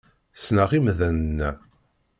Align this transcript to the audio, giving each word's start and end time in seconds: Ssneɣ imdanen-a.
Ssneɣ 0.39 0.69
imdanen-a. 0.77 1.51